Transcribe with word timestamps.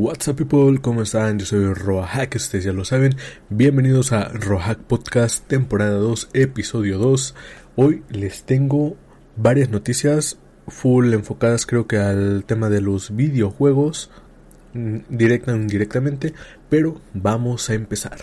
What's 0.00 0.28
up 0.28 0.36
people, 0.36 0.80
¿cómo 0.80 1.02
están? 1.02 1.40
Yo 1.40 1.44
soy 1.44 1.74
Roahack, 1.74 2.36
ustedes 2.36 2.62
ya 2.62 2.72
lo 2.72 2.84
saben. 2.84 3.16
Bienvenidos 3.50 4.12
a 4.12 4.28
Roahack 4.28 4.78
Podcast, 4.78 5.44
temporada 5.48 5.96
2, 5.96 6.30
episodio 6.34 6.98
2. 6.98 7.34
Hoy 7.74 8.04
les 8.08 8.44
tengo 8.44 8.96
varias 9.34 9.70
noticias 9.70 10.38
full 10.68 11.12
enfocadas 11.14 11.66
creo 11.66 11.88
que 11.88 11.96
al 11.98 12.44
tema 12.44 12.68
de 12.68 12.80
los 12.80 13.16
videojuegos, 13.16 14.12
mm, 14.72 14.98
directa 15.08 15.52
o 15.52 15.56
indirectamente, 15.56 16.32
pero 16.70 17.00
vamos 17.12 17.68
a 17.68 17.74
empezar. 17.74 18.18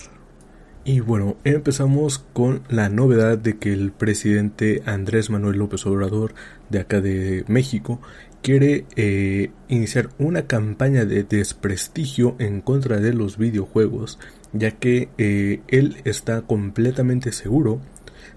Y 0.86 1.02
bueno, 1.02 1.36
empezamos 1.44 2.20
con 2.20 2.62
la 2.70 2.88
novedad 2.88 3.38
de 3.38 3.58
que 3.58 3.74
el 3.74 3.92
presidente 3.92 4.82
Andrés 4.86 5.30
Manuel 5.30 5.58
López 5.58 5.86
Obrador 5.88 6.36
de 6.70 6.80
acá 6.80 7.02
de 7.02 7.44
México 7.48 8.00
quiere 8.46 8.86
eh, 8.96 9.50
iniciar 9.70 10.10
una 10.20 10.46
campaña 10.46 11.04
de 11.06 11.24
desprestigio 11.24 12.36
en 12.38 12.62
contra 12.62 13.00
de 13.00 13.12
los 13.12 13.40
videojuegos, 13.40 14.20
ya 14.54 14.70
que 14.70 15.10
eh, 15.18 15.62
él 15.68 15.98
está 16.06 16.44
completamente 16.44 17.32
seguro 17.32 17.82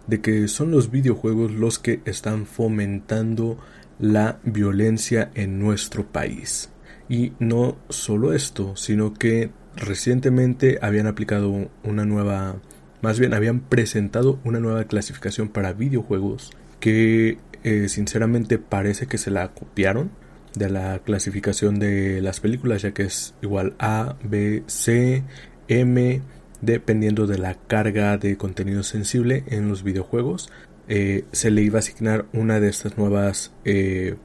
de 0.06 0.22
que 0.22 0.48
son 0.48 0.70
los 0.70 0.90
videojuegos 0.90 1.52
los 1.52 1.78
que 1.78 2.00
están 2.06 2.46
fomentando 2.46 3.58
la 3.98 4.38
violencia 4.44 5.30
en 5.34 5.58
nuestro 5.58 6.06
país. 6.06 6.70
Y 7.10 7.34
no 7.38 7.76
solo 7.90 8.32
esto, 8.32 8.76
sino 8.76 9.12
que 9.12 9.50
recientemente 9.76 10.78
habían 10.80 11.06
aplicado 11.06 11.68
una 11.84 12.06
nueva, 12.06 12.56
más 13.02 13.20
bien 13.20 13.34
habían 13.34 13.60
presentado 13.60 14.40
una 14.42 14.58
nueva 14.58 14.84
clasificación 14.84 15.50
para 15.50 15.74
videojuegos 15.74 16.50
que 16.80 17.36
eh, 17.64 17.88
sinceramente 17.88 18.58
parece 18.58 19.06
que 19.06 19.18
se 19.18 19.30
la 19.30 19.48
copiaron 19.48 20.10
de 20.54 20.70
la 20.70 21.00
clasificación 21.00 21.78
de 21.78 22.20
las 22.22 22.40
películas 22.40 22.82
ya 22.82 22.92
que 22.92 23.04
es 23.04 23.34
igual 23.42 23.74
A, 23.78 24.16
B, 24.22 24.62
C, 24.66 25.22
M 25.68 26.22
dependiendo 26.60 27.26
de 27.26 27.38
la 27.38 27.54
carga 27.54 28.18
de 28.18 28.36
contenido 28.36 28.82
sensible 28.82 29.44
en 29.48 29.68
los 29.68 29.82
videojuegos 29.82 30.50
eh, 30.88 31.24
se 31.32 31.50
le 31.50 31.62
iba 31.62 31.78
a 31.78 31.80
asignar 31.80 32.26
una 32.32 32.60
de 32.60 32.68
estas 32.68 32.96
nuevas 32.96 33.52
eh, 33.64 34.16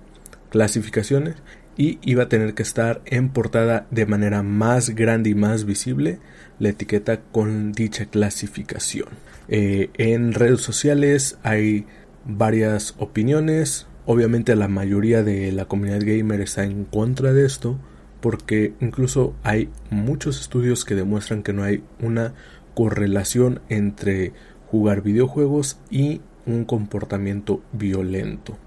clasificaciones 0.50 1.36
y 1.76 2.00
iba 2.04 2.24
a 2.24 2.30
tener 2.30 2.54
que 2.54 2.64
estar 2.64 3.02
en 3.06 3.30
portada 3.30 3.88
de 3.92 4.06
manera 4.06 4.44
más 4.44 4.92
grande 4.92 5.32
y 5.32 5.36
más 5.36 5.66
visible 5.66 6.20
la 6.60 6.70
etiqueta 6.70 7.20
con 7.20 7.72
dicha 7.72 8.06
clasificación. 8.06 9.10
En 9.50 10.34
redes 10.34 10.62
sociales 10.62 11.38
hay 11.42 11.86
varias 12.26 12.96
opiniones. 12.98 13.88
Obviamente 14.06 14.56
la 14.56 14.68
mayoría 14.68 15.24
de 15.24 15.52
la 15.52 15.66
comunidad 15.66 16.02
gamer 16.02 16.42
está 16.42 16.64
en 16.64 16.86
contra 16.86 17.34
de 17.34 17.46
esto 17.46 17.78
porque 18.24 18.74
incluso 18.80 19.34
hay 19.44 19.70
muchos 19.90 20.40
estudios 20.40 20.86
que 20.86 20.96
demuestran 20.96 21.44
que 21.44 21.52
no 21.52 21.64
hay 21.64 21.84
una 22.02 22.34
correlación 22.74 23.60
entre 23.68 24.32
jugar 24.68 25.02
videojuegos 25.02 25.78
y 25.92 26.22
un 26.46 26.64
comportamiento 26.64 27.62
violento. 27.74 28.58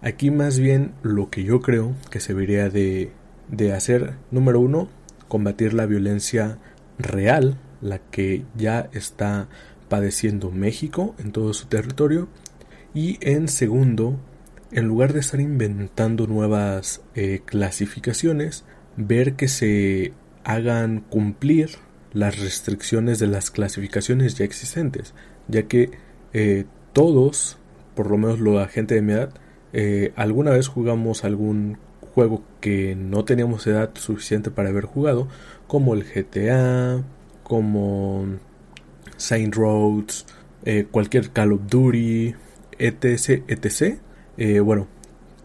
Aquí 0.00 0.30
más 0.30 0.58
bien 0.58 0.92
lo 1.02 1.30
que 1.30 1.44
yo 1.44 1.60
creo 1.60 1.94
que 2.10 2.20
se 2.20 2.32
debería 2.32 2.70
de, 2.70 3.12
de 3.50 3.72
hacer, 3.72 4.14
número 4.30 4.60
uno, 4.60 4.88
combatir 5.28 5.74
la 5.74 5.86
violencia 5.86 6.58
real, 6.98 7.58
la 7.80 7.98
que 7.98 8.44
ya 8.56 8.88
está 8.92 9.48
padeciendo 9.88 10.50
México 10.50 11.14
en 11.18 11.32
todo 11.32 11.52
su 11.52 11.66
territorio. 11.66 12.28
Y 12.96 13.18
en 13.20 13.48
segundo, 13.48 14.16
en 14.72 14.86
lugar 14.88 15.12
de 15.12 15.20
estar 15.20 15.38
inventando 15.38 16.26
nuevas 16.26 17.02
eh, 17.14 17.42
clasificaciones, 17.44 18.64
ver 18.96 19.34
que 19.34 19.48
se 19.48 20.14
hagan 20.44 21.00
cumplir 21.00 21.72
las 22.14 22.40
restricciones 22.40 23.18
de 23.18 23.26
las 23.26 23.50
clasificaciones 23.50 24.38
ya 24.38 24.46
existentes, 24.46 25.12
ya 25.46 25.64
que 25.64 25.90
eh, 26.32 26.64
todos, 26.94 27.58
por 27.94 28.10
lo 28.10 28.16
menos 28.16 28.40
la 28.40 28.66
gente 28.66 28.94
de 28.94 29.02
mi 29.02 29.12
edad, 29.12 29.34
eh, 29.74 30.14
alguna 30.16 30.52
vez 30.52 30.66
jugamos 30.66 31.22
algún 31.22 31.76
juego 32.00 32.44
que 32.62 32.96
no 32.96 33.26
teníamos 33.26 33.66
edad 33.66 33.90
suficiente 33.92 34.50
para 34.50 34.70
haber 34.70 34.86
jugado, 34.86 35.28
como 35.66 35.92
el 35.92 36.02
GTA, 36.02 37.04
como 37.42 38.24
Saint 39.18 39.54
Roads, 39.54 40.24
cualquier 40.90 41.30
Call 41.30 41.52
of 41.52 41.60
Duty, 41.68 42.34
etc, 42.78 43.42
etc. 43.48 43.98
Eh, 44.36 44.60
bueno, 44.60 44.88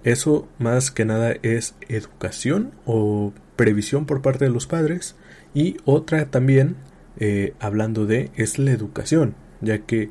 eso 0.04 0.48
más 0.60 0.92
que 0.92 1.06
nada 1.06 1.34
es 1.42 1.76
educación 1.88 2.72
o 2.86 3.34
previsión 3.56 4.06
por 4.06 4.22
parte 4.22 4.46
de 4.46 4.52
los 4.52 4.68
padres 4.68 5.16
y 5.54 5.78
otra 5.86 6.26
también 6.26 6.78
hablando 7.60 8.08
de 8.08 8.32
es 8.36 8.58
la 8.58 8.72
educación 8.72 9.36
ya 9.60 9.80
que 9.80 10.10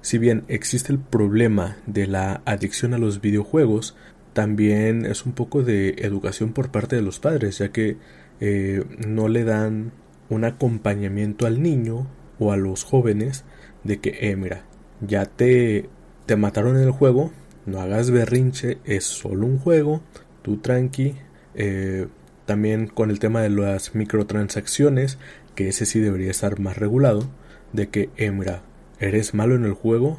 si 0.00 0.18
bien 0.18 0.44
existe 0.48 0.92
el 0.92 0.98
problema 0.98 1.76
de 1.86 2.06
la 2.06 2.40
adicción 2.44 2.94
a 2.94 2.98
los 2.98 3.20
videojuegos, 3.20 3.96
también 4.32 5.04
es 5.04 5.26
un 5.26 5.32
poco 5.32 5.62
de 5.62 5.96
educación 5.98 6.52
por 6.52 6.70
parte 6.70 6.96
de 6.96 7.02
los 7.02 7.18
padres, 7.18 7.58
ya 7.58 7.72
que 7.72 7.96
eh, 8.40 8.84
no 9.06 9.28
le 9.28 9.44
dan 9.44 9.92
un 10.28 10.44
acompañamiento 10.44 11.46
al 11.46 11.62
niño 11.62 12.06
o 12.38 12.52
a 12.52 12.56
los 12.56 12.84
jóvenes 12.84 13.44
de 13.84 13.98
que, 13.98 14.16
eh, 14.20 14.36
mira, 14.36 14.64
ya 15.00 15.26
te, 15.26 15.88
te 16.26 16.36
mataron 16.36 16.76
en 16.76 16.84
el 16.84 16.90
juego, 16.90 17.32
no 17.66 17.80
hagas 17.80 18.10
berrinche, 18.10 18.78
es 18.84 19.04
solo 19.04 19.46
un 19.46 19.58
juego, 19.58 20.02
tú 20.42 20.58
tranqui. 20.58 21.14
Eh, 21.54 22.06
también 22.48 22.86
con 22.86 23.10
el 23.10 23.18
tema 23.18 23.42
de 23.42 23.50
las 23.50 23.94
microtransacciones, 23.94 25.18
que 25.54 25.68
ese 25.68 25.84
sí 25.84 26.00
debería 26.00 26.30
estar 26.30 26.58
más 26.58 26.78
regulado, 26.78 27.28
de 27.74 27.90
que, 27.90 28.08
eh, 28.16 28.30
mira, 28.30 28.62
eres 29.00 29.34
malo 29.34 29.54
en 29.54 29.66
el 29.66 29.74
juego, 29.74 30.18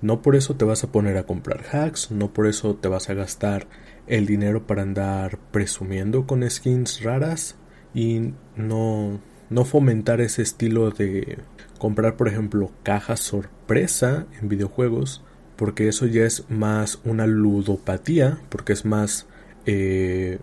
no 0.00 0.22
por 0.22 0.34
eso 0.34 0.56
te 0.56 0.64
vas 0.64 0.82
a 0.82 0.90
poner 0.90 1.18
a 1.18 1.24
comprar 1.24 1.64
hacks, 1.70 2.10
no 2.10 2.32
por 2.32 2.46
eso 2.46 2.74
te 2.74 2.88
vas 2.88 3.10
a 3.10 3.14
gastar 3.14 3.66
el 4.06 4.24
dinero 4.24 4.66
para 4.66 4.80
andar 4.80 5.38
presumiendo 5.50 6.26
con 6.26 6.48
skins 6.48 7.02
raras 7.02 7.56
y 7.92 8.32
no, 8.56 9.20
no 9.50 9.64
fomentar 9.64 10.20
ese 10.20 10.42
estilo 10.42 10.90
de 10.90 11.38
comprar, 11.78 12.16
por 12.16 12.28
ejemplo, 12.28 12.70
cajas 12.82 13.20
sorpresa 13.20 14.26
en 14.40 14.48
videojuegos, 14.48 15.22
porque 15.56 15.88
eso 15.88 16.06
ya 16.06 16.24
es 16.24 16.44
más 16.48 17.00
una 17.04 17.26
ludopatía, 17.26 18.38
porque 18.48 18.72
es 18.72 18.84
más, 18.84 19.26
eh, 19.66 20.38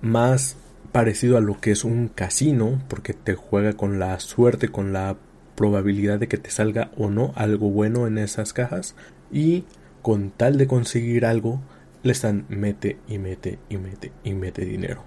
más 0.00 0.56
parecido 0.92 1.36
a 1.36 1.40
lo 1.40 1.60
que 1.60 1.72
es 1.72 1.84
un 1.84 2.08
casino, 2.08 2.80
porque 2.88 3.12
te 3.12 3.34
juega 3.34 3.74
con 3.74 3.98
la 3.98 4.18
suerte, 4.20 4.68
con 4.68 4.92
la 4.92 5.16
probabilidad 5.56 6.18
de 6.18 6.28
que 6.28 6.38
te 6.38 6.50
salga 6.50 6.90
o 6.96 7.10
no 7.10 7.32
algo 7.34 7.70
bueno 7.70 8.06
en 8.06 8.18
esas 8.18 8.52
cajas 8.52 8.94
y 9.32 9.64
con 10.02 10.30
tal 10.30 10.58
de 10.58 10.66
conseguir 10.66 11.26
algo 11.26 11.60
le 12.02 12.12
están 12.12 12.44
mete 12.48 12.98
y 13.08 13.18
mete 13.18 13.58
y 13.68 13.78
mete 13.78 14.12
y 14.22 14.34
mete 14.34 14.64
dinero. 14.64 15.02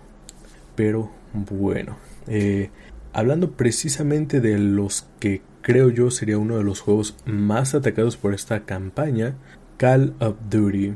Pero 0.75 1.11
bueno 1.33 1.97
eh, 2.27 2.69
hablando 3.13 3.51
precisamente 3.51 4.41
de 4.41 4.57
los 4.57 5.07
que 5.19 5.41
creo 5.61 5.89
yo 5.89 6.11
sería 6.11 6.37
uno 6.37 6.57
de 6.57 6.63
los 6.63 6.81
juegos 6.81 7.15
más 7.25 7.75
atacados 7.75 8.17
por 8.17 8.33
esta 8.33 8.65
campaña 8.65 9.35
Call 9.77 10.15
of 10.19 10.35
Duty. 10.49 10.95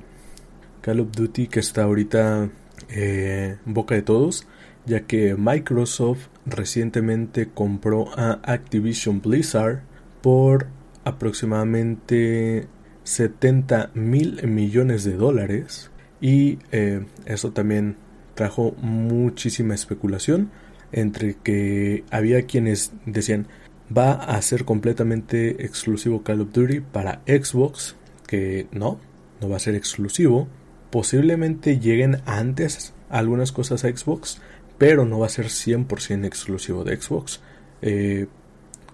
Call 0.82 1.00
of 1.00 1.12
Duty 1.12 1.48
que 1.48 1.60
está 1.60 1.84
ahorita 1.84 2.50
eh, 2.90 3.58
en 3.66 3.74
boca 3.74 3.96
de 3.96 4.02
todos 4.02 4.48
ya 4.86 5.02
que 5.02 5.36
Microsoft 5.36 6.28
recientemente 6.46 7.50
compró 7.54 8.08
a 8.18 8.40
Activision 8.44 9.22
Blizzard 9.22 9.82
por 10.22 10.68
aproximadamente 11.06 12.68
70 13.04 13.92
mil 13.94 14.46
millones 14.48 15.04
de 15.04 15.16
dólares. 15.16 15.92
Y 16.22 16.60
eh, 16.72 17.06
eso 17.26 17.52
también 17.52 17.98
trajo 18.36 18.76
muchísima 18.82 19.76
especulación 19.76 20.52
entre 20.94 21.36
que 21.36 22.04
había 22.12 22.44
quienes 22.44 22.94
decían 23.06 23.48
va 23.96 24.14
a 24.14 24.42
ser 24.42 24.66
completamente 24.66 25.66
exclusivo 25.66 26.24
Call 26.24 26.42
of 26.42 26.54
Duty 26.54 26.80
para 26.80 27.22
Xbox 27.28 27.96
que 28.28 28.68
no, 28.72 29.00
no 29.42 29.50
va 29.50 29.58
a 29.58 29.60
ser 29.60 29.76
exclusivo 29.76 30.48
posiblemente 30.90 31.80
lleguen 31.80 32.22
antes 32.26 32.94
algunas 33.10 33.52
cosas 33.52 33.84
a 33.84 33.90
Xbox 33.90 34.40
pero 34.78 35.06
no 35.06 35.20
va 35.20 35.28
a 35.28 35.30
ser 35.30 35.46
100% 35.46 36.26
exclusivo 36.26 36.84
de 36.84 37.00
Xbox. 37.00 37.42
Eh, 37.82 38.28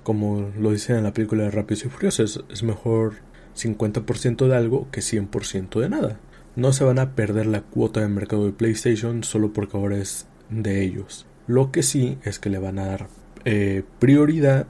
como 0.04 0.52
lo 0.58 0.72
dicen 0.72 0.98
en 0.98 1.04
la 1.04 1.14
película 1.14 1.44
de 1.44 1.52
Rápidos 1.52 1.86
y 1.86 1.90
Furiosos, 1.90 2.44
es, 2.50 2.64
mejor 2.64 3.16
50% 3.56 4.48
de 4.48 4.56
algo 4.56 4.88
que 4.92 5.02
100% 5.02 5.80
de 5.80 5.90
nada. 5.90 6.20
No 6.56 6.74
se 6.74 6.84
van 6.84 7.00
a 7.00 7.16
perder 7.16 7.48
la 7.48 7.62
cuota 7.62 8.02
de 8.02 8.08
mercado 8.08 8.46
de 8.46 8.52
PlayStation 8.52 9.24
solo 9.24 9.54
porque 9.54 9.78
ahora 9.78 9.98
es 9.98 10.28
de 10.50 10.84
ellos. 10.84 11.26
Lo 11.50 11.72
que 11.72 11.82
sí 11.82 12.20
es 12.24 12.38
que 12.38 12.52
le 12.52 12.60
van 12.60 12.78
a 12.78 12.86
dar 12.86 13.08
eh, 13.44 13.82
prioridad 13.98 14.68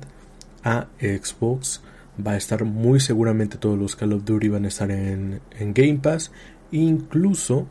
a 0.64 0.88
Xbox. 1.02 1.82
Va 2.26 2.32
a 2.32 2.38
estar 2.38 2.64
muy 2.64 3.02
seguramente 3.02 3.58
todos 3.58 3.78
los 3.78 3.98
Call 3.98 4.14
of 4.14 4.24
Duty 4.24 4.48
van 4.48 4.64
a 4.64 4.70
estar 4.70 4.90
en, 4.90 5.42
Game 5.60 6.00
Pass. 6.02 6.32
Incluso 6.72 7.68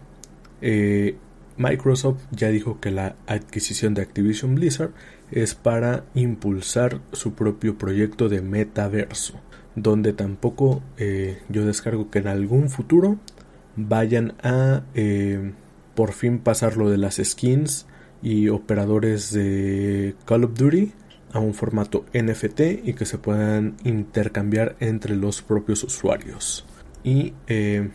eh, 0.60 1.16
Microsoft 1.56 2.20
ya 2.32 2.50
dijo 2.50 2.80
que 2.80 2.90
la 2.90 3.16
adquisición 3.26 3.94
de 3.94 4.02
Activision 4.02 4.54
Blizzard 4.56 4.90
es 5.30 5.54
para 5.54 6.04
impulsar 6.14 7.00
su 7.12 7.32
propio 7.32 7.78
proyecto 7.78 8.28
de 8.28 8.42
metaverso, 8.42 9.40
donde 9.74 10.12
tampoco 10.12 10.82
eh, 10.98 11.38
yo 11.48 11.64
descargo 11.64 12.10
que 12.10 12.18
en 12.18 12.28
algún 12.28 12.68
futuro 12.68 13.16
vayan 13.74 14.34
a 14.42 14.82
por 15.94 16.12
fin 16.12 16.40
pasar 16.40 16.76
lo 16.76 16.90
de 16.90 16.98
las 16.98 17.16
skins 17.24 17.86
y 18.22 18.48
operadores 18.48 19.32
de 19.32 20.14
Call 20.24 20.44
of 20.44 20.54
Duty 20.54 20.92
a 21.32 21.40
un 21.40 21.54
formato 21.54 22.04
NFT 22.12 22.60
y 22.84 22.94
que 22.94 23.04
se 23.04 23.18
puedan 23.18 23.76
intercambiar 23.84 24.76
entre 24.80 25.16
los 25.16 25.42
propios 25.42 25.84
usuarios. 25.84 26.64
Y 27.04 27.34
eh, 27.46 27.90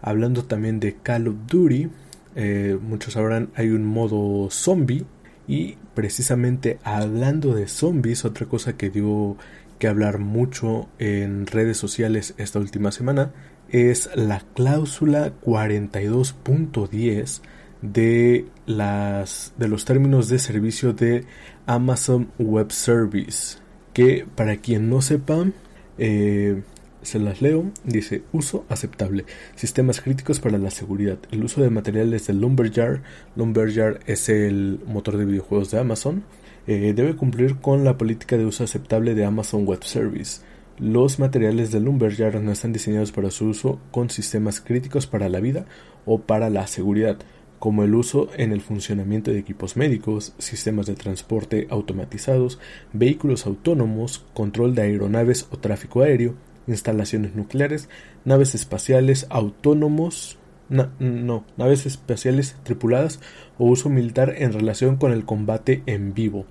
hablando 0.00 0.44
también 0.44 0.80
de 0.80 0.96
Call 0.96 1.28
of 1.28 1.36
Duty, 1.46 1.88
eh, 2.34 2.76
muchos 2.80 3.14
sabrán, 3.14 3.50
hay 3.54 3.70
un 3.70 3.84
modo 3.84 4.50
zombie. 4.50 5.04
Y 5.48 5.76
precisamente 5.94 6.78
hablando 6.84 7.54
de 7.54 7.66
zombies, 7.66 8.24
otra 8.24 8.46
cosa 8.46 8.76
que 8.76 8.90
dio 8.90 9.36
que 9.78 9.88
hablar 9.88 10.18
mucho 10.18 10.88
en 11.00 11.46
redes 11.46 11.76
sociales 11.76 12.34
esta 12.38 12.60
última 12.60 12.92
semana 12.92 13.32
es 13.68 14.08
la 14.14 14.44
cláusula 14.54 15.32
42.10 15.40 17.40
de 17.82 18.46
las 18.66 19.52
de 19.58 19.68
los 19.68 19.84
términos 19.84 20.28
de 20.28 20.38
servicio 20.38 20.92
de 20.92 21.24
Amazon 21.66 22.30
Web 22.38 22.72
Service 22.72 23.58
que 23.92 24.26
para 24.34 24.56
quien 24.56 24.88
no 24.88 25.02
sepa 25.02 25.44
eh, 25.98 26.62
se 27.02 27.18
las 27.18 27.42
leo, 27.42 27.70
dice 27.84 28.22
uso 28.32 28.64
aceptable, 28.68 29.24
sistemas 29.56 30.00
críticos 30.00 30.40
para 30.40 30.58
la 30.58 30.70
seguridad, 30.70 31.18
el 31.32 31.44
uso 31.44 31.60
de 31.60 31.70
materiales 31.70 32.26
de 32.26 32.34
Lumberyard, 32.34 33.02
Lumberyard 33.36 34.00
es 34.06 34.28
el 34.28 34.80
motor 34.86 35.16
de 35.16 35.24
videojuegos 35.24 35.70
de 35.72 35.80
Amazon, 35.80 36.22
eh, 36.66 36.92
debe 36.94 37.16
cumplir 37.16 37.56
con 37.56 37.84
la 37.84 37.98
política 37.98 38.36
de 38.36 38.46
uso 38.46 38.62
aceptable 38.62 39.14
de 39.14 39.24
Amazon 39.24 39.66
Web 39.66 39.82
Service. 39.82 40.42
Los 40.78 41.18
materiales 41.18 41.72
de 41.72 41.80
Lumberyard 41.80 42.40
no 42.40 42.52
están 42.52 42.72
diseñados 42.72 43.12
para 43.12 43.30
su 43.30 43.46
uso 43.46 43.80
con 43.90 44.08
sistemas 44.08 44.60
críticos 44.60 45.06
para 45.06 45.28
la 45.28 45.40
vida 45.40 45.66
o 46.06 46.20
para 46.20 46.50
la 46.50 46.66
seguridad, 46.66 47.18
como 47.62 47.84
el 47.84 47.94
uso 47.94 48.28
en 48.36 48.50
el 48.50 48.60
funcionamiento 48.60 49.30
de 49.30 49.38
equipos 49.38 49.76
médicos, 49.76 50.34
sistemas 50.38 50.86
de 50.86 50.96
transporte 50.96 51.68
automatizados, 51.70 52.58
vehículos 52.92 53.46
autónomos, 53.46 54.26
control 54.34 54.74
de 54.74 54.82
aeronaves 54.82 55.46
o 55.52 55.58
tráfico 55.58 56.02
aéreo, 56.02 56.34
instalaciones 56.66 57.36
nucleares, 57.36 57.88
naves 58.24 58.56
espaciales 58.56 59.28
autónomos, 59.30 60.38
no, 60.68 61.44
naves 61.56 61.86
espaciales 61.86 62.56
tripuladas 62.64 63.20
o 63.58 63.66
uso 63.66 63.88
militar 63.88 64.34
en 64.38 64.52
relación 64.52 64.96
con 64.96 65.12
el 65.12 65.24
combate 65.24 65.84
en 65.86 66.14
vivo. 66.14 66.46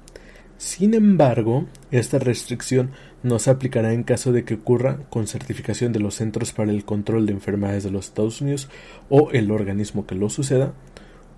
Sin 0.61 0.93
embargo, 0.93 1.65
esta 1.89 2.19
restricción 2.19 2.91
no 3.23 3.39
se 3.39 3.49
aplicará 3.49 3.93
en 3.93 4.03
caso 4.03 4.31
de 4.31 4.43
que 4.43 4.53
ocurra 4.53 4.99
con 5.09 5.25
certificación 5.25 5.91
de 5.91 5.99
los 5.99 6.13
Centros 6.13 6.53
para 6.53 6.69
el 6.69 6.85
Control 6.85 7.25
de 7.25 7.31
Enfermedades 7.31 7.83
de 7.83 7.89
los 7.89 8.05
Estados 8.05 8.41
Unidos 8.41 8.69
o 9.09 9.31
el 9.31 9.49
organismo 9.49 10.05
que 10.05 10.13
lo 10.13 10.29
suceda, 10.29 10.73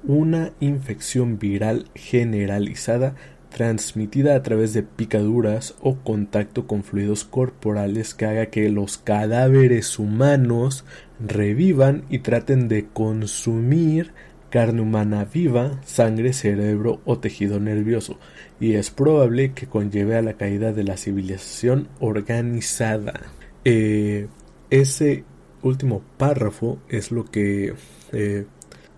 una 0.04 0.52
infección 0.60 1.40
viral 1.40 1.88
generalizada 1.96 3.16
transmitida 3.50 4.36
a 4.36 4.44
través 4.44 4.74
de 4.74 4.84
picaduras 4.84 5.76
o 5.80 5.96
contacto 6.00 6.68
con 6.68 6.84
fluidos 6.84 7.24
corporales 7.24 8.14
que 8.14 8.26
haga 8.26 8.48
que 8.48 8.68
los 8.70 8.98
cadáveres 8.98 10.00
humanos 10.00 10.84
revivan 11.26 12.04
y 12.10 12.20
traten 12.20 12.68
de 12.68 12.88
consumir 12.92 14.12
carne 14.54 14.84
humana 14.84 15.26
viva, 15.26 15.82
sangre, 15.84 16.32
cerebro 16.32 17.02
o 17.06 17.18
tejido 17.18 17.60
nervioso, 17.60 18.20
y 18.60 18.74
es 18.74 18.92
probable 18.92 19.54
que 19.54 19.66
conlleve 19.66 20.16
a 20.16 20.22
la 20.22 20.34
caída 20.34 20.74
de 20.74 20.84
la 20.84 20.96
civilización 20.96 21.88
organizada. 22.00 23.20
Eh, 23.66 24.28
ese 24.70 25.24
último 25.64 26.04
párrafo 26.18 26.78
es 26.88 27.12
lo 27.12 27.26
que 27.26 27.74
eh, 28.12 28.46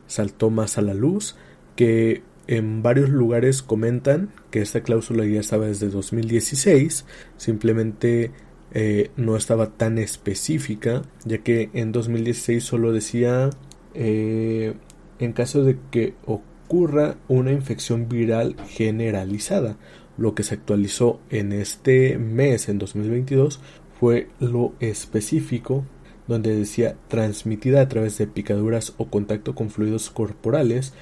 saltó 0.08 0.50
más 0.50 0.78
a 0.78 0.82
la 0.82 0.94
luz, 0.94 1.38
que 1.78 2.22
en 2.48 2.84
varios 2.84 3.10
lugares 3.10 3.62
comentan 3.62 4.32
que 4.52 4.62
esta 4.62 4.84
cláusula 4.84 5.24
ya 5.24 5.40
estaba 5.40 5.68
desde 5.68 5.88
2016, 5.88 7.06
simplemente 7.38 8.32
eh, 8.74 9.10
no 9.16 9.38
estaba 9.38 9.70
tan 9.70 10.00
específica, 10.00 11.04
ya 11.24 11.38
que 11.38 11.70
en 11.72 11.94
2016 11.94 12.62
solo 12.62 12.92
decía 12.92 13.52
en 15.20 15.34
caso 15.34 15.64
de 15.64 15.78
que 15.92 16.14
ocurra 16.26 17.18
una 17.28 17.52
infección 17.52 18.10
viral 18.10 18.56
generalizada. 18.68 19.78
Lo 20.18 20.34
que 20.34 20.44
se 20.44 20.56
actualizó 20.56 21.20
en 21.30 21.52
este 21.52 22.18
mes, 22.18 22.70
en 22.70 22.80
2022, 22.80 23.60
fue 24.00 24.30
lo 24.40 24.74
específico 24.80 25.84
donde 26.28 26.56
decía 26.56 26.96
transmitida 27.08 27.82
a 27.82 27.88
través 27.88 28.18
de 28.18 28.28
picaduras 28.28 28.94
o 28.98 29.08
contacto 29.08 29.54
con 29.54 29.70
fluidos 29.70 30.10
corporales 30.10 30.94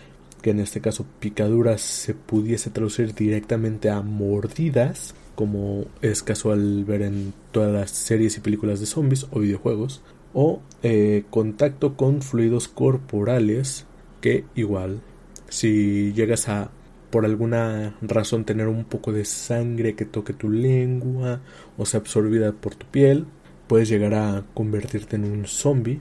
que 0.44 0.52
en 0.52 0.60
este 0.60 0.82
caso 0.82 1.06
picaduras 1.20 1.82
se 1.82 2.14
pudiese 2.14 2.70
traducir 2.70 3.16
directamente 3.16 3.90
a 3.90 4.02
mordidas, 4.02 5.16
como 5.36 5.86
es 6.02 6.22
casual 6.22 6.84
ver 6.84 7.02
en 7.02 7.34
todas 7.52 7.72
las 7.72 7.92
series 7.92 8.38
y 8.38 8.42
películas 8.42 8.82
de 8.82 8.86
zombies 8.86 9.26
o 9.32 9.40
videojuegos, 9.40 10.02
o 10.34 10.60
eh, 10.84 11.24
contacto 11.30 11.96
con 11.96 12.22
fluidos 12.22 12.68
corporales, 12.68 13.86
que 14.24 14.46
igual, 14.56 15.02
si 15.50 16.14
llegas 16.14 16.48
a 16.48 16.72
por 17.12 17.26
alguna 17.26 17.98
razón 18.02 18.46
tener 18.46 18.70
un 18.70 18.86
poco 18.86 19.12
de 19.12 19.26
sangre 19.26 19.96
que 19.96 20.06
toque 20.06 20.32
tu 20.32 20.50
lengua 20.50 21.42
o 21.78 21.86
sea 21.86 22.00
absorbida 22.00 22.54
por 22.54 22.74
tu 22.74 22.86
piel, 22.88 23.26
puedes 23.68 23.90
llegar 23.90 24.14
a 24.14 24.46
convertirte 24.54 25.18
en 25.18 25.26
un 25.26 25.46
zombie 25.46 26.00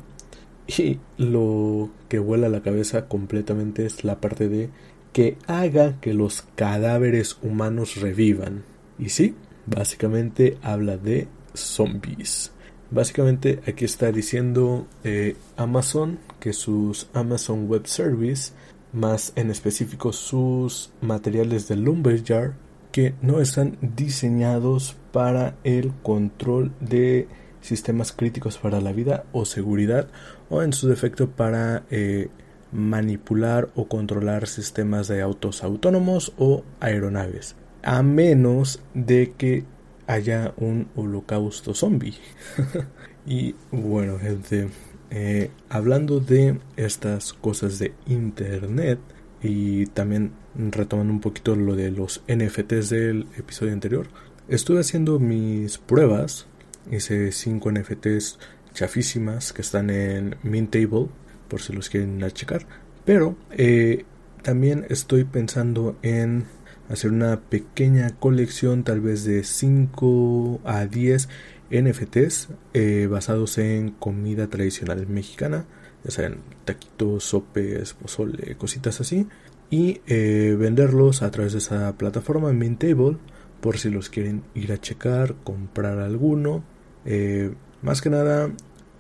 y 0.69 1.01
lo 1.19 1.91
que 2.09 2.21
vuela 2.21 2.49
la 2.49 2.63
cabeza 2.63 3.09
completamente 3.09 3.85
es 3.87 4.05
la 4.05 4.21
parte 4.21 4.49
de 4.49 4.71
que 5.13 5.37
haga 5.49 6.01
que 6.01 6.15
los 6.15 6.43
cadáveres 6.55 7.39
humanos 7.43 7.97
revivan. 7.97 8.63
Y 9.01 9.09
sí, 9.09 9.35
básicamente 9.67 10.59
habla 10.63 10.97
de 10.97 11.27
zombies. 11.55 12.52
Básicamente 12.93 13.61
aquí 13.67 13.87
está 13.87 14.13
diciendo 14.13 14.87
eh, 15.03 15.35
Amazon 15.57 16.19
que 16.41 16.53
sus 16.53 17.09
Amazon 17.15 17.67
Web 17.67 17.87
Service, 17.87 18.53
más 18.93 19.33
en 19.35 19.51
específico 19.51 20.13
sus 20.13 20.93
materiales 21.01 21.69
de 21.69 21.77
Lumberyard, 21.77 22.53
que 22.93 23.15
no 23.23 23.41
están 23.41 23.79
diseñados 23.81 24.95
para 25.11 25.57
el 25.65 25.95
control 26.03 26.73
de 26.81 27.29
sistemas 27.63 28.13
críticos 28.13 28.59
para 28.59 28.83
la 28.83 28.93
vida 28.93 29.25
o 29.33 29.47
seguridad 29.47 30.09
o 30.51 30.63
en 30.63 30.75
su 30.75 30.87
defecto 30.87 31.31
para 31.31 31.85
eh, 31.91 32.29
manipular 32.73 33.71
o 33.75 33.89
controlar 33.89 34.47
sistemas 34.47 35.09
de 35.09 35.23
autos 35.23 35.65
autónomos 35.65 36.35
o 36.37 36.63
aeronaves. 36.81 37.57
A 37.83 38.03
menos 38.03 38.83
de 38.93 39.33
que 39.33 39.65
haya 40.07 40.55
un 40.57 40.89
holocausto 40.97 41.75
zombie 41.75 42.15
y 43.27 43.55
bueno 43.71 44.19
gente 44.19 44.69
eh, 45.11 45.51
hablando 45.69 46.21
de 46.21 46.59
estas 46.77 47.33
cosas 47.33 47.79
de 47.79 47.95
internet 48.07 48.99
y 49.43 49.87
también 49.87 50.33
retomando 50.55 51.13
un 51.13 51.21
poquito 51.21 51.57
lo 51.57 51.77
de 51.77 51.91
los 51.91 52.23
NFTs 52.29 52.91
del 52.91 53.27
episodio 53.37 53.73
anterior 53.73 54.09
estuve 54.49 54.81
haciendo 54.81 55.19
mis 55.19 55.79
pruebas 55.79 56.47
Hice 56.91 57.31
5 57.31 57.71
NFTs 57.71 58.39
chafísimas 58.75 59.53
que 59.53 59.63
están 59.63 59.91
en 59.91 60.37
Mintable, 60.43 61.09
por 61.49 61.61
si 61.61 61.73
los 61.73 61.89
quieren 61.89 62.21
checar. 62.33 62.67
Pero 63.05 63.37
eh, 63.51 64.05
también 64.43 64.87
estoy 64.89 65.25
pensando 65.25 65.97
en 66.03 66.47
hacer 66.93 67.11
una 67.11 67.41
pequeña 67.41 68.11
colección, 68.19 68.85
tal 68.85 69.01
vez 69.01 69.25
de 69.25 69.45
5 69.45 70.61
a 70.65 70.87
10 70.87 71.29
NFTs 71.71 72.49
eh, 72.75 73.09
basados 73.11 73.57
en 73.59 73.91
comida 73.93 74.49
tradicional 74.49 75.07
mexicana, 75.07 75.65
ya 76.05 76.11
sean 76.11 76.37
taquitos, 76.65 77.25
sopes, 77.25 77.95
pozole, 77.95 78.57
cositas 78.57 79.01
así, 79.01 79.27
y 79.71 80.03
eh, 80.07 80.55
venderlos 80.59 81.23
a 81.23 81.31
través 81.31 81.53
de 81.53 81.59
esa 81.59 81.97
plataforma 81.97 82.53
Mintable 82.53 83.17
por 83.63 83.79
si 83.79 83.89
los 83.89 84.11
quieren 84.11 84.43
ir 84.55 84.73
a 84.73 84.81
checar, 84.81 85.35
comprar 85.45 85.99
alguno 85.99 86.63
eh, 87.07 87.55
más 87.81 88.03
que 88.03 88.11
nada 88.11 88.51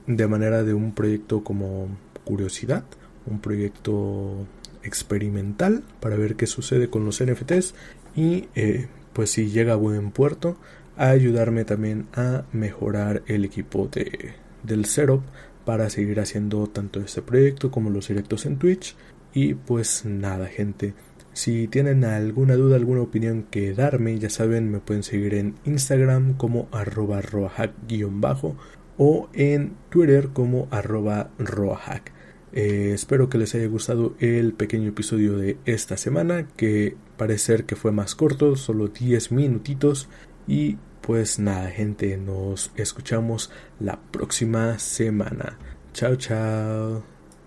de 0.06 0.26
manera 0.26 0.62
de 0.62 0.72
un 0.72 0.92
proyecto 0.92 1.44
como 1.44 1.88
curiosidad, 2.25 2.84
un 3.26 3.40
proyecto 3.40 4.46
experimental 4.84 5.82
para 6.00 6.16
ver 6.16 6.36
qué 6.36 6.46
sucede 6.46 6.90
con 6.90 7.04
los 7.04 7.22
NFTs 7.22 7.74
y 8.14 8.48
eh, 8.54 8.88
pues 9.12 9.30
si 9.30 9.50
llega 9.50 9.74
a 9.74 9.76
buen 9.76 10.10
puerto 10.10 10.56
a 10.96 11.08
ayudarme 11.10 11.64
también 11.64 12.06
a 12.14 12.44
mejorar 12.52 13.22
el 13.26 13.44
equipo 13.44 13.88
de, 13.88 14.34
del 14.62 14.84
setup 14.84 15.22
para 15.64 15.90
seguir 15.90 16.20
haciendo 16.20 16.66
tanto 16.66 17.00
este 17.00 17.22
proyecto 17.22 17.70
como 17.70 17.90
los 17.90 18.08
directos 18.08 18.46
en 18.46 18.58
Twitch 18.58 18.96
Y 19.34 19.54
pues 19.54 20.04
nada, 20.04 20.46
gente. 20.48 20.94
Si 21.32 21.66
tienen 21.68 22.04
alguna 22.04 22.56
duda, 22.56 22.76
alguna 22.76 23.00
opinión 23.00 23.44
que 23.44 23.72
darme, 23.72 24.18
ya 24.18 24.28
saben, 24.28 24.70
me 24.70 24.80
pueden 24.80 25.02
seguir 25.02 25.34
en 25.34 25.54
Instagram 25.64 26.34
como 26.36 26.68
arroba 26.72 27.22
roahack-bajo 27.22 28.56
o 28.98 29.30
en 29.32 29.72
Twitter 29.88 30.28
como 30.34 30.68
arroba 30.70 31.30
roahack. 31.38 32.12
Eh, 32.52 32.92
espero 32.94 33.28
que 33.28 33.38
les 33.38 33.54
haya 33.54 33.66
gustado 33.66 34.14
el 34.21 34.52
pequeño 34.52 34.88
episodio 34.90 35.37
de 35.37 35.56
esta 35.64 35.97
semana, 35.97 36.47
que 36.56 36.97
parece 37.16 37.44
ser 37.44 37.64
que 37.64 37.76
fue 37.76 37.92
más 37.92 38.14
corto, 38.14 38.56
solo 38.56 38.88
10 38.88 39.32
minutitos. 39.32 40.09
Y 40.47 40.76
pues 41.00 41.38
nada, 41.38 41.71
gente, 41.71 42.16
nos 42.16 42.73
escuchamos 42.76 43.50
la 43.80 44.00
próxima 44.00 44.78
semana. 44.78 45.59
Chao, 45.92 46.16
chao. 46.16 47.12